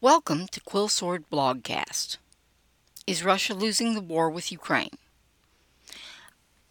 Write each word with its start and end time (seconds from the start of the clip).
Welcome 0.00 0.46
to 0.52 0.60
Quillsword 0.60 1.24
Blogcast. 1.28 2.18
Is 3.08 3.24
Russia 3.24 3.52
losing 3.52 3.94
the 3.94 4.00
war 4.00 4.30
with 4.30 4.52
Ukraine? 4.52 4.96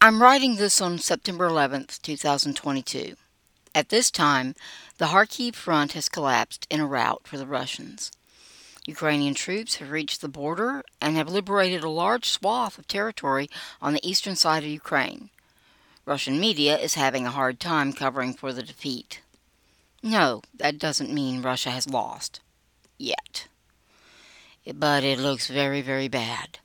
I'm 0.00 0.22
writing 0.22 0.56
this 0.56 0.80
on 0.80 0.98
September 0.98 1.46
11th, 1.46 2.00
2022. 2.00 3.16
At 3.74 3.90
this 3.90 4.10
time, 4.10 4.54
the 4.96 5.08
Kharkiv 5.08 5.56
front 5.56 5.92
has 5.92 6.08
collapsed 6.08 6.66
in 6.70 6.80
a 6.80 6.86
rout 6.86 7.26
for 7.26 7.36
the 7.36 7.46
Russians. 7.46 8.10
Ukrainian 8.86 9.34
troops 9.34 9.74
have 9.74 9.90
reached 9.90 10.22
the 10.22 10.28
border 10.28 10.82
and 10.98 11.14
have 11.16 11.28
liberated 11.28 11.84
a 11.84 11.90
large 11.90 12.30
swath 12.30 12.78
of 12.78 12.88
territory 12.88 13.50
on 13.82 13.92
the 13.92 14.08
eastern 14.08 14.36
side 14.36 14.62
of 14.62 14.70
Ukraine. 14.70 15.28
Russian 16.06 16.40
media 16.40 16.78
is 16.78 16.94
having 16.94 17.26
a 17.26 17.36
hard 17.38 17.60
time 17.60 17.92
covering 17.92 18.32
for 18.32 18.54
the 18.54 18.62
defeat. 18.62 19.20
No, 20.02 20.40
that 20.54 20.78
doesn't 20.78 21.12
mean 21.12 21.42
Russia 21.42 21.70
has 21.70 21.86
lost 21.90 22.40
yet. 22.98 23.48
But 24.74 25.04
it 25.04 25.18
looks 25.18 25.48
very, 25.48 25.80
very 25.80 26.08
bad. 26.08 26.58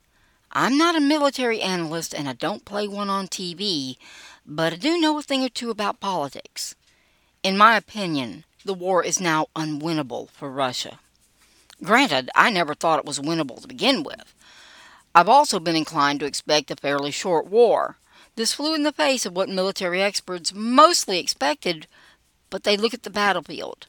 I'm 0.51 0.77
not 0.77 0.95
a 0.95 0.99
military 0.99 1.61
analyst 1.61 2.13
and 2.13 2.27
I 2.29 2.33
don't 2.33 2.65
play 2.65 2.87
one 2.87 3.09
on 3.09 3.27
TV, 3.27 3.97
but 4.45 4.73
I 4.73 4.75
do 4.75 4.99
know 4.99 5.17
a 5.17 5.21
thing 5.21 5.43
or 5.43 5.49
two 5.49 5.69
about 5.69 5.99
politics. 5.99 6.75
In 7.41 7.57
my 7.57 7.75
opinion, 7.75 8.43
the 8.65 8.73
war 8.73 9.03
is 9.03 9.19
now 9.19 9.47
unwinnable 9.55 10.29
for 10.29 10.49
Russia. 10.49 10.99
Granted, 11.83 12.29
I 12.35 12.49
never 12.49 12.73
thought 12.73 12.99
it 12.99 13.05
was 13.05 13.19
winnable 13.19 13.61
to 13.61 13.67
begin 13.67 14.03
with. 14.03 14.33
I've 15.15 15.29
also 15.29 15.59
been 15.59 15.75
inclined 15.75 16.19
to 16.21 16.25
expect 16.25 16.71
a 16.71 16.75
fairly 16.75 17.11
short 17.11 17.47
war. 17.47 17.97
This 18.35 18.53
flew 18.53 18.73
in 18.73 18.83
the 18.83 18.91
face 18.91 19.25
of 19.25 19.35
what 19.35 19.49
military 19.49 20.02
experts 20.02 20.53
mostly 20.53 21.19
expected, 21.19 21.88
but 22.49 22.63
they 22.63 22.77
look 22.77 22.93
at 22.93 23.03
the 23.03 23.09
battlefield. 23.09 23.88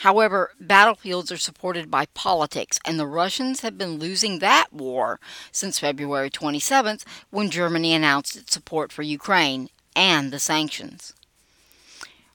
However, 0.00 0.54
battlefields 0.58 1.30
are 1.30 1.36
supported 1.36 1.90
by 1.90 2.06
politics, 2.14 2.78
and 2.86 2.98
the 2.98 3.06
Russians 3.06 3.60
have 3.60 3.76
been 3.76 3.98
losing 3.98 4.38
that 4.38 4.72
war 4.72 5.20
since 5.52 5.78
February 5.78 6.30
27th 6.30 7.04
when 7.28 7.50
Germany 7.50 7.92
announced 7.92 8.34
its 8.34 8.54
support 8.54 8.92
for 8.92 9.02
Ukraine 9.02 9.68
and 9.94 10.32
the 10.32 10.38
sanctions. 10.38 11.12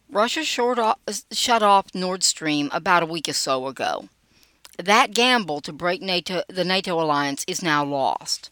Russia 0.07 0.43
off, 0.61 0.99
shut 1.31 1.63
off 1.63 1.87
Nord 1.95 2.23
Stream 2.23 2.69
about 2.71 3.01
a 3.01 3.07
week 3.07 3.27
or 3.27 3.33
so 3.33 3.65
ago. 3.65 4.09
That 4.77 5.15
gamble 5.15 5.59
to 5.61 5.73
break 5.73 6.03
NATO, 6.03 6.43
the 6.47 6.63
NATO 6.63 7.01
alliance 7.01 7.43
is 7.47 7.63
now 7.63 7.83
lost. 7.83 8.51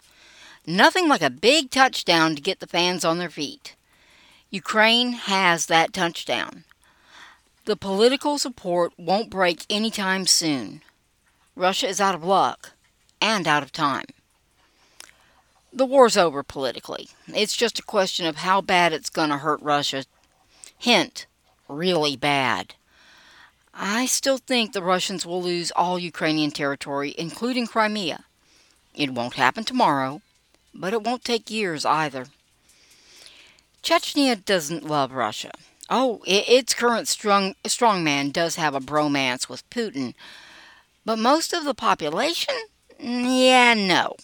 Nothing 0.65 1.07
like 1.07 1.21
a 1.21 1.29
big 1.29 1.69
touchdown 1.69 2.35
to 2.35 2.41
get 2.41 2.61
the 2.61 2.65
fans 2.65 3.05
on 3.05 3.19
their 3.19 3.29
feet. 3.29 3.75
Ukraine 4.49 5.11
has 5.13 5.67
that 5.67 5.93
touchdown. 5.93 6.63
The 7.65 7.77
political 7.77 8.37
support 8.37 8.91
won't 8.97 9.29
break 9.29 9.65
anytime 9.69 10.27
soon. 10.27 10.81
Russia 11.55 11.87
is 11.87 12.01
out 12.01 12.13
of 12.13 12.23
luck 12.23 12.71
and 13.21 13.47
out 13.47 13.63
of 13.63 13.71
time. 13.71 14.05
The 15.71 15.85
war's 15.85 16.17
over 16.17 16.43
politically. 16.43 17.07
It's 17.27 17.55
just 17.55 17.79
a 17.79 17.83
question 17.83 18.25
of 18.25 18.37
how 18.37 18.59
bad 18.59 18.91
it's 18.91 19.09
going 19.09 19.29
to 19.29 19.37
hurt 19.37 19.61
Russia. 19.61 20.03
Hint, 20.77 21.25
really 21.69 22.17
bad. 22.17 22.75
I 23.73 24.07
still 24.07 24.37
think 24.37 24.73
the 24.73 24.83
Russians 24.83 25.25
will 25.25 25.41
lose 25.41 25.71
all 25.71 25.97
Ukrainian 25.97 26.51
territory, 26.51 27.15
including 27.17 27.67
Crimea. 27.67 28.25
It 28.93 29.11
won't 29.11 29.35
happen 29.35 29.63
tomorrow, 29.63 30.21
but 30.73 30.91
it 30.91 31.01
won't 31.01 31.23
take 31.23 31.49
years 31.49 31.85
either. 31.85 32.25
Chechnya 33.81 34.35
doesn't 34.43 34.85
love 34.85 35.13
Russia. 35.13 35.51
Oh, 35.89 36.21
its 36.25 36.73
current 36.73 37.07
strong 37.07 37.55
strongman 37.65 38.31
does 38.31 38.55
have 38.55 38.73
a 38.73 38.79
bromance 38.79 39.49
with 39.49 39.69
Putin, 39.69 40.13
but 41.05 41.19
most 41.19 41.53
of 41.53 41.65
the 41.65 41.73
population, 41.73 42.55
yeah, 42.99 43.73
no. 43.73 44.15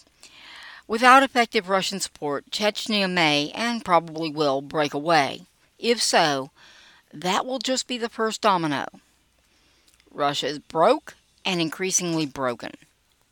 Without 0.88 1.22
effective 1.22 1.68
Russian 1.68 2.00
support, 2.00 2.50
Chechnya 2.50 3.08
may 3.08 3.52
and 3.54 3.84
probably 3.84 4.30
will 4.30 4.60
break 4.60 4.94
away. 4.94 5.42
If 5.78 6.02
so, 6.02 6.50
that 7.12 7.46
will 7.46 7.58
just 7.58 7.86
be 7.86 7.98
the 7.98 8.08
first 8.08 8.40
domino. 8.40 8.86
Russia 10.10 10.48
is 10.48 10.58
broke 10.58 11.14
and 11.44 11.60
increasingly 11.60 12.26
broken. 12.26 12.72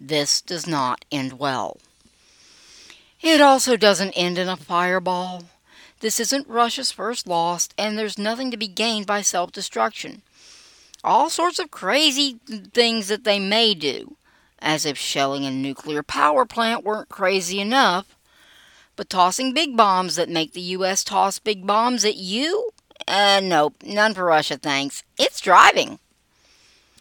This 0.00 0.40
does 0.40 0.66
not 0.66 1.04
end 1.10 1.38
well. 1.38 1.78
It 3.20 3.40
also 3.40 3.76
doesn't 3.76 4.12
end 4.12 4.38
in 4.38 4.48
a 4.48 4.56
fireball. 4.56 5.44
This 6.00 6.20
isn't 6.20 6.48
Russia's 6.48 6.92
first 6.92 7.26
loss, 7.26 7.68
and 7.76 7.98
there's 7.98 8.18
nothing 8.18 8.50
to 8.50 8.56
be 8.56 8.68
gained 8.68 9.06
by 9.06 9.22
self 9.22 9.50
destruction. 9.50 10.22
All 11.02 11.30
sorts 11.30 11.58
of 11.58 11.70
crazy 11.70 12.38
things 12.72 13.08
that 13.08 13.24
they 13.24 13.38
may 13.38 13.74
do, 13.74 14.16
as 14.60 14.84
if 14.84 14.98
shelling 14.98 15.44
a 15.44 15.50
nuclear 15.50 16.02
power 16.02 16.44
plant 16.44 16.84
weren't 16.84 17.08
crazy 17.08 17.60
enough. 17.60 18.16
But 18.96 19.10
tossing 19.10 19.54
big 19.54 19.76
bombs 19.76 20.16
that 20.16 20.28
make 20.28 20.52
the 20.52 20.60
U.S. 20.60 21.04
toss 21.04 21.38
big 21.38 21.66
bombs 21.66 22.04
at 22.04 22.16
you? 22.16 22.70
Uh, 23.06 23.40
nope, 23.42 23.76
none 23.84 24.12
for 24.12 24.24
Russia, 24.24 24.56
thanks. 24.56 25.04
It's 25.18 25.40
driving. 25.40 25.98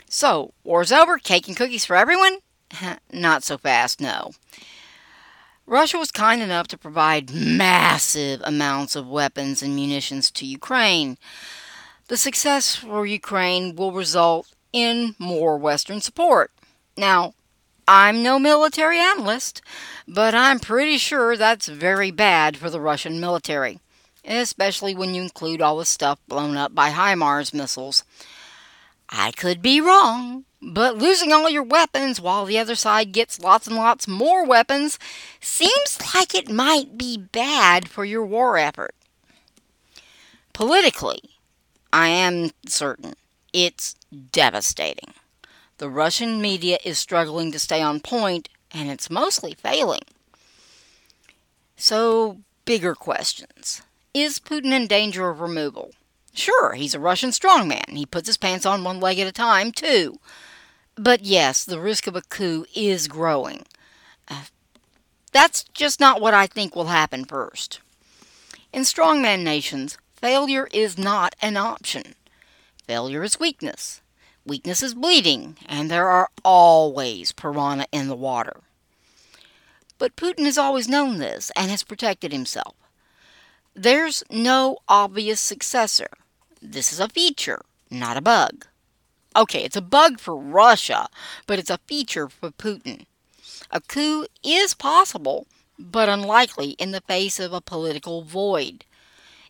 So, 0.08 0.54
war's 0.64 0.92
over, 0.92 1.18
cake 1.18 1.48
and 1.48 1.58
cookies 1.58 1.86
for 1.86 1.96
everyone? 1.96 2.38
Not 3.12 3.44
so 3.44 3.58
fast, 3.58 4.00
no. 4.00 4.32
Russia 5.68 5.98
was 5.98 6.12
kind 6.12 6.42
enough 6.42 6.70
to 6.70 6.78
provide 6.78 7.34
massive 7.34 8.42
amounts 8.46 8.96
of 8.96 9.06
weapons 9.06 9.62
and 9.62 9.76
munitions 9.76 10.32
to 10.32 10.46
Ukraine. 10.46 11.18
The 12.08 12.16
success 12.16 12.74
for 12.78 13.06
Ukraine 13.06 13.76
will 13.76 13.92
result 13.92 14.48
in 14.72 15.16
more 15.20 15.58
Western 15.58 16.00
support. 16.00 16.52
Now, 16.96 17.34
I'm 17.86 18.24
no 18.24 18.40
military 18.40 18.98
analyst, 18.98 19.62
but 20.08 20.34
I'm 20.34 20.60
pretty 20.60 20.98
sure 20.98 21.36
that's 21.36 21.68
very 21.68 22.12
bad 22.12 22.56
for 22.56 22.70
the 22.70 22.80
Russian 22.80 23.20
military, 23.20 23.82
especially 24.24 24.96
when 24.96 25.14
you 25.14 25.22
include 25.22 25.62
all 25.62 25.78
the 25.78 25.86
stuff 25.86 26.18
blown 26.30 26.56
up 26.56 26.74
by 26.74 26.92
HIMARS 26.92 27.54
missiles. 27.54 28.06
I 29.10 29.32
could 29.32 29.62
be 29.62 29.80
wrong, 29.80 30.46
but 30.62 30.98
losing 30.98 31.32
all 31.32 31.50
your 31.50 31.64
weapons 31.64 32.20
while 32.20 32.46
the 32.46 32.60
other 32.60 32.76
side 32.76 33.12
gets 33.12 33.40
lots 33.40 33.68
and 33.68 33.76
lots 33.76 34.08
more 34.08 34.46
weapons 34.46 35.00
seems 35.40 35.98
like 36.14 36.36
it 36.36 36.50
might 36.50 36.98
be 36.98 37.18
bad 37.18 37.90
for 37.90 38.04
your 38.04 38.26
war 38.26 38.58
effort. 38.58 38.96
Politically, 40.54 41.22
I 41.94 42.08
am 42.08 42.52
certain 42.66 43.14
it's 43.54 43.96
devastating. 44.32 45.14
The 45.78 45.90
Russian 45.90 46.42
media 46.42 46.80
is 46.84 47.00
struggling 47.00 47.52
to 47.52 47.60
stay 47.60 47.82
on 47.82 48.00
point, 48.00 48.50
and 48.72 48.90
it's 48.90 49.10
mostly 49.10 49.54
failing. 49.54 50.02
So, 51.76 52.40
bigger 52.66 52.96
questions. 52.96 53.82
Is 54.14 54.40
Putin 54.40 54.74
in 54.74 54.88
danger 54.88 55.30
of 55.30 55.40
removal? 55.40 55.92
Sure, 56.38 56.74
he's 56.74 56.94
a 56.94 57.00
Russian 57.00 57.32
strongman. 57.32 57.98
He 57.98 58.06
puts 58.06 58.28
his 58.28 58.38
pants 58.38 58.64
on 58.64 58.84
one 58.84 59.00
leg 59.00 59.18
at 59.18 59.26
a 59.26 59.32
time, 59.32 59.72
too. 59.72 60.20
But 60.96 61.26
yes, 61.26 61.66
the 61.66 61.80
risk 61.80 62.06
of 62.06 62.16
a 62.16 62.22
coup 62.22 62.66
is 62.76 63.08
growing. 63.08 63.66
Uh, 64.28 64.44
that's 65.32 65.64
just 65.74 66.00
not 66.00 66.22
what 66.22 66.36
I 66.36 66.46
think 66.46 66.76
will 66.76 66.86
happen 66.86 67.26
first. 67.26 67.80
In 68.72 68.84
strongman 68.84 69.42
nations, 69.42 69.98
failure 70.16 70.68
is 70.72 70.96
not 70.96 71.36
an 71.42 71.58
option. 71.58 72.14
Failure 72.86 73.24
is 73.24 73.40
weakness. 73.40 74.02
Weakness 74.46 74.84
is 74.84 74.94
bleeding, 74.94 75.58
and 75.66 75.90
there 75.90 76.08
are 76.08 76.30
always 76.46 77.32
piranha 77.32 77.88
in 77.92 78.10
the 78.10 78.16
water. 78.16 78.62
But 79.98 80.16
Putin 80.16 80.46
has 80.46 80.60
always 80.60 80.88
known 80.88 81.18
this 81.18 81.52
and 81.56 81.72
has 81.72 81.82
protected 81.82 82.32
himself. 82.32 82.76
There's 83.76 84.24
no 84.30 84.78
obvious 84.88 85.40
successor. 85.40 86.10
This 86.62 86.92
is 86.92 87.00
a 87.00 87.08
feature, 87.08 87.62
not 87.92 88.18
a 88.18 88.22
bug. 88.22 88.66
Okay, 89.36 89.64
it's 89.64 89.76
a 89.76 89.82
bug 89.82 90.20
for 90.20 90.36
Russia, 90.36 91.08
but 91.46 91.60
it's 91.60 91.70
a 91.70 91.80
feature 91.86 92.28
for 92.28 92.50
Putin. 92.50 93.06
A 93.70 93.80
coup 93.82 94.26
is 94.44 94.74
possible, 94.74 95.46
but 95.78 96.10
unlikely 96.10 96.72
in 96.72 96.92
the 96.92 97.02
face 97.02 97.40
of 97.40 97.54
a 97.54 97.62
political 97.62 98.24
void, 98.24 98.86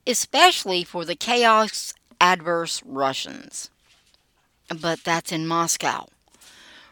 especially 0.06 0.84
for 0.84 1.06
the 1.06 1.16
chaos 1.16 1.94
adverse 2.20 2.84
Russians. 2.86 3.70
But 4.70 5.06
that's 5.06 5.32
in 5.32 5.48
Moscow. 5.48 6.08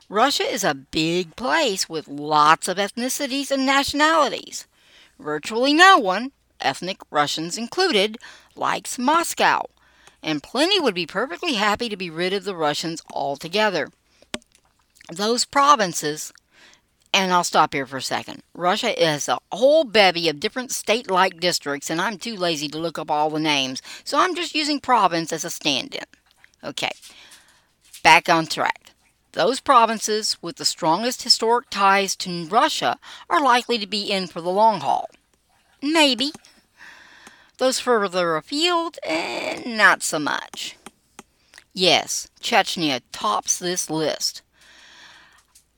Russia 0.07 0.43
is 0.43 0.63
a 0.63 0.73
big 0.73 1.35
place 1.35 1.89
with 1.89 2.07
lots 2.07 2.69
of 2.69 2.77
ethnicities 2.77 3.51
and 3.51 3.65
nationalities. 3.65 4.65
Virtually 5.19 5.73
no 5.73 5.97
one, 5.97 6.31
ethnic 6.61 6.99
Russians 7.11 7.57
included, 7.57 8.17
likes 8.55 8.97
Moscow 8.97 9.65
and 10.25 10.41
plenty 10.41 10.79
would 10.79 10.95
be 10.95 11.05
perfectly 11.05 11.53
happy 11.53 11.87
to 11.87 11.95
be 11.95 12.09
rid 12.09 12.33
of 12.33 12.43
the 12.43 12.55
Russians 12.55 13.01
altogether. 13.13 13.89
Those 15.09 15.45
provinces, 15.45 16.33
and 17.13 17.31
I'll 17.31 17.43
stop 17.43 17.73
here 17.73 17.85
for 17.85 17.97
a 17.97 18.01
second. 18.01 18.41
Russia 18.55 18.93
has 18.97 19.29
a 19.29 19.37
whole 19.51 19.83
bevy 19.83 20.27
of 20.27 20.39
different 20.39 20.71
state 20.71 21.11
like 21.11 21.39
districts, 21.39 21.91
and 21.91 22.01
I'm 22.01 22.17
too 22.17 22.35
lazy 22.35 22.67
to 22.69 22.79
look 22.79 22.97
up 22.97 23.11
all 23.11 23.29
the 23.29 23.39
names, 23.39 23.83
so 24.03 24.17
I'm 24.17 24.35
just 24.35 24.55
using 24.55 24.79
province 24.79 25.31
as 25.31 25.45
a 25.45 25.51
stand 25.51 25.93
in. 25.93 26.03
Okay, 26.63 26.91
back 28.03 28.27
on 28.27 28.47
track. 28.47 28.89
Those 29.33 29.59
provinces 29.59 30.37
with 30.41 30.55
the 30.55 30.65
strongest 30.65 31.21
historic 31.21 31.69
ties 31.69 32.15
to 32.17 32.45
Russia 32.45 32.97
are 33.29 33.43
likely 33.43 33.77
to 33.77 33.85
be 33.85 34.09
in 34.09 34.25
for 34.25 34.41
the 34.41 34.49
long 34.49 34.79
haul. 34.79 35.09
Maybe. 35.83 36.31
Those 37.57 37.79
further 37.79 38.35
afield, 38.35 38.97
eh, 39.03 39.61
not 39.65 40.03
so 40.03 40.19
much. 40.19 40.75
Yes, 41.73 42.27
Chechnya 42.41 43.01
tops 43.11 43.57
this 43.59 43.89
list. 43.89 44.41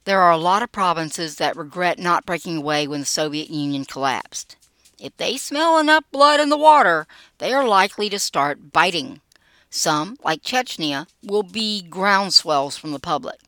There 0.06 0.22
are 0.22 0.32
a 0.32 0.38
lot 0.38 0.64
of 0.64 0.72
provinces 0.72 1.36
that 1.36 1.58
regret 1.58 2.00
not 2.00 2.26
breaking 2.26 2.58
away 2.58 2.88
when 2.88 3.02
the 3.02 3.06
Soviet 3.06 3.50
Union 3.50 3.86
collapsed. 3.86 4.56
If 5.00 5.16
they 5.18 5.38
smell 5.38 5.78
enough 5.78 6.06
blood 6.12 6.40
in 6.40 6.50
the 6.50 6.58
water, 6.58 7.06
they 7.38 7.54
are 7.54 7.68
likely 7.68 8.10
to 8.10 8.18
start 8.18 8.72
biting. 8.72 9.22
Some, 9.70 10.18
like 10.24 10.42
Chechnya, 10.42 11.08
will 11.22 11.44
be 11.44 11.86
groundswells 11.88 12.80
from 12.80 12.92
the 12.94 13.00
public. 13.00 13.40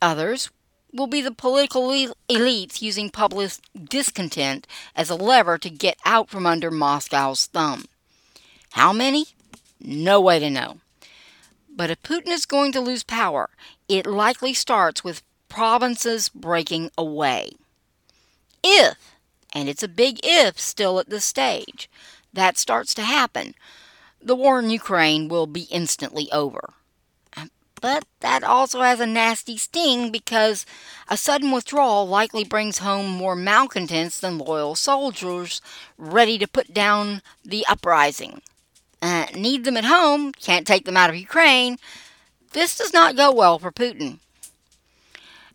Others 0.00 0.50
will 0.92 1.06
be 1.06 1.22
the 1.22 1.32
political 1.32 1.88
elites 2.28 2.82
using 2.82 3.10
public 3.10 3.52
discontent 3.88 4.66
as 4.94 5.08
a 5.10 5.14
lever 5.14 5.58
to 5.58 5.70
get 5.70 5.98
out 6.04 6.28
from 6.28 6.46
under 6.46 6.70
Moscow's 6.70 7.46
thumb. 7.46 7.86
How 8.72 8.92
many? 8.92 9.26
No 9.80 10.20
way 10.20 10.38
to 10.38 10.50
know. 10.50 10.78
But 11.74 11.90
if 11.90 12.02
Putin 12.02 12.28
is 12.28 12.46
going 12.46 12.72
to 12.72 12.80
lose 12.80 13.02
power, 13.02 13.50
it 13.88 14.06
likely 14.06 14.52
starts 14.52 15.02
with 15.02 15.22
provinces 15.48 16.28
breaking 16.28 16.90
away. 16.96 17.50
If, 18.62 18.96
and 19.52 19.68
it's 19.68 19.82
a 19.82 19.88
big 19.88 20.20
if 20.22 20.58
still 20.60 20.98
at 20.98 21.10
this 21.10 21.24
stage, 21.24 21.90
that 22.32 22.58
starts 22.58 22.94
to 22.94 23.02
happen, 23.02 23.54
the 24.20 24.36
war 24.36 24.58
in 24.60 24.70
Ukraine 24.70 25.28
will 25.28 25.46
be 25.46 25.62
instantly 25.62 26.30
over. 26.30 26.74
But 27.82 28.04
that 28.20 28.44
also 28.44 28.80
has 28.82 29.00
a 29.00 29.06
nasty 29.06 29.58
sting 29.58 30.12
because 30.12 30.64
a 31.08 31.16
sudden 31.16 31.50
withdrawal 31.50 32.06
likely 32.06 32.44
brings 32.44 32.78
home 32.78 33.10
more 33.10 33.34
malcontents 33.34 34.20
than 34.20 34.38
loyal 34.38 34.76
soldiers 34.76 35.60
ready 35.98 36.38
to 36.38 36.46
put 36.46 36.72
down 36.72 37.22
the 37.44 37.66
uprising. 37.68 38.40
Uh, 39.02 39.26
need 39.34 39.64
them 39.64 39.76
at 39.76 39.84
home, 39.84 40.30
can't 40.30 40.64
take 40.64 40.84
them 40.84 40.96
out 40.96 41.10
of 41.10 41.16
Ukraine. 41.16 41.76
This 42.52 42.78
does 42.78 42.92
not 42.92 43.16
go 43.16 43.32
well 43.32 43.58
for 43.58 43.72
Putin. 43.72 44.20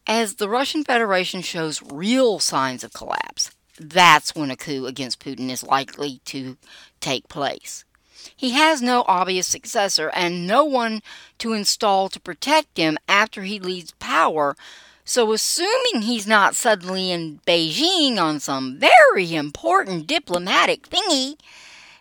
As 0.06 0.35
the 0.35 0.50
Russian 0.50 0.83
Federation 0.83 1.41
shows 1.41 1.81
real 1.81 2.39
signs 2.39 2.83
of 2.83 2.91
collapse, 2.91 3.51
that's 3.79 4.35
when 4.35 4.51
a 4.51 4.57
coup 4.57 4.85
against 4.85 5.21
Putin 5.21 5.50
is 5.50 5.63
likely 5.63 6.19
to 6.25 6.57
take 7.00 7.29
place. 7.29 7.85
He 8.36 8.52
has 8.52 8.81
no 8.81 9.04
obvious 9.08 9.48
successor 9.48 10.10
and 10.10 10.48
no 10.48 10.64
one 10.64 11.02
to 11.40 11.54
install 11.54 12.10
to 12.10 12.19
protect 12.19 12.78
him 12.78 12.98
after 13.08 13.44
he 13.44 13.60
leaves 13.60 13.92
power. 14.00 14.56
So, 15.06 15.31
assuming 15.31 16.02
he's 16.02 16.28
not 16.28 16.56
suddenly 16.56 17.12
in 17.12 17.40
Beijing 17.48 18.18
on 18.18 18.40
some 18.40 18.78
very 18.78 19.34
important 19.34 20.06
diplomatic 20.06 20.90
thingy, 20.90 21.40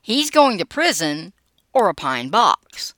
he's 0.03 0.31
going 0.31 0.59
to 0.59 0.67
prison 0.67 1.33
or 1.73 1.89
a 1.89 1.95
pine 1.95 2.31
box. 2.31 2.95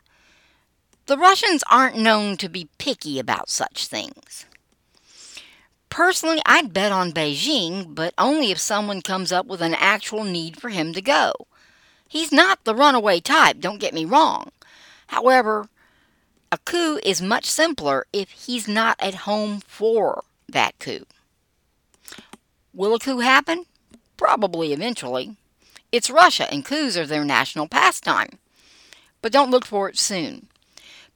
The 1.07 1.19
Russians 1.19 1.65
aren't 1.71 1.97
known 1.97 2.37
to 2.37 2.49
be 2.49 2.69
picky 2.79 3.19
about 3.19 3.51
such 3.51 3.87
things. 3.87 4.47
Personally, 5.91 6.41
I'd 6.45 6.73
bet 6.73 6.93
on 6.93 7.13
Beijing, 7.13 7.95
but 7.95 8.15
only 8.19 8.51
if 8.51 8.59
someone 8.59 9.03
comes 9.03 9.33
up 9.33 9.47
with 9.47 9.63
an 9.63 9.75
actual 9.75 10.23
need 10.23 10.61
for 10.61 10.69
him 10.69 10.93
to 10.93 11.03
go. 11.03 11.33
He's 12.09 12.33
not 12.33 12.65
the 12.65 12.75
runaway 12.75 13.21
type, 13.21 13.61
don't 13.61 13.81
get 13.81 13.95
me 13.95 14.05
wrong. 14.05 14.51
However, 15.09 15.69
a 16.51 16.59
coup 16.59 16.99
is 17.05 17.21
much 17.21 17.45
simpler 17.45 18.07
if 18.13 18.31
he's 18.31 18.67
not 18.67 18.97
at 18.99 19.27
home 19.27 19.61
for 19.61 20.25
that 20.49 20.79
coup. 20.79 21.05
Will 22.73 22.95
a 22.95 22.99
coup 22.99 23.19
happen? 23.19 23.67
Probably 24.17 24.73
eventually. 24.73 25.37
It's 25.93 26.11
Russia, 26.11 26.51
and 26.53 26.65
coups 26.65 26.97
are 26.97 27.07
their 27.07 27.25
national 27.25 27.69
pastime. 27.69 28.39
But 29.21 29.33
don't 29.33 29.51
look 29.51 29.67
for 29.67 29.89
it 29.89 29.99
soon. 29.99 30.49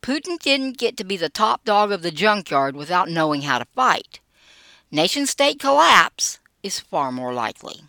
Putin 0.02 0.38
didn't 0.38 0.78
get 0.78 0.96
to 0.96 1.04
be 1.04 1.16
the 1.16 1.28
top 1.28 1.64
dog 1.64 1.92
of 1.92 2.02
the 2.02 2.10
junkyard 2.10 2.76
without 2.76 3.08
knowing 3.08 3.42
how 3.42 3.58
to 3.58 3.64
fight 3.64 4.20
nation 4.92 5.24
state 5.24 5.58
collapse 5.58 6.38
is 6.62 6.78
far 6.78 7.10
more 7.10 7.32
likely. 7.32 7.80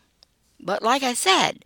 But 0.59 0.81
like 0.81 1.03
I 1.03 1.13
said, 1.13 1.65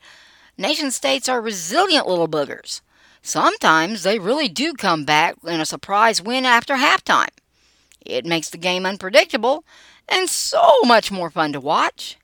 nation 0.57 0.91
states 0.91 1.29
are 1.29 1.41
resilient 1.41 2.07
little 2.07 2.27
boogers. 2.27 2.81
Sometimes 3.21 4.03
they 4.03 4.19
really 4.19 4.47
do 4.47 4.73
come 4.73 5.03
back 5.03 5.35
in 5.45 5.59
a 5.59 5.65
surprise 5.65 6.21
win 6.21 6.45
after 6.45 6.75
halftime. 6.75 7.29
It 8.05 8.25
makes 8.25 8.49
the 8.49 8.57
game 8.57 8.85
unpredictable 8.85 9.65
and 10.07 10.29
so 10.29 10.81
much 10.83 11.11
more 11.11 11.29
fun 11.29 11.53
to 11.53 11.59
watch. 11.59 12.17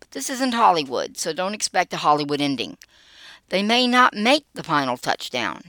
But 0.00 0.10
this 0.12 0.30
isn't 0.30 0.54
Hollywood, 0.54 1.18
so 1.18 1.32
don't 1.32 1.54
expect 1.54 1.92
a 1.92 1.98
Hollywood 1.98 2.40
ending. 2.40 2.78
They 3.50 3.62
may 3.62 3.86
not 3.86 4.14
make 4.14 4.46
the 4.54 4.62
final 4.62 4.96
touchdown. 4.96 5.64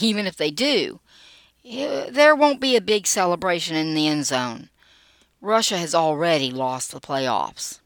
Even 0.00 0.26
if 0.26 0.36
they 0.36 0.50
do, 0.50 1.00
eh, 1.64 2.08
there 2.10 2.36
won't 2.36 2.60
be 2.60 2.76
a 2.76 2.80
big 2.80 3.06
celebration 3.06 3.76
in 3.76 3.94
the 3.94 4.06
end 4.06 4.26
zone. 4.26 4.70
Russia 5.40 5.76
has 5.76 5.94
already 5.94 6.52
lost 6.52 6.92
the 6.92 7.00
playoffs. 7.00 7.80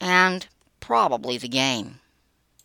And 0.00 0.46
probably 0.80 1.38
the 1.38 1.48
game. 1.48 2.00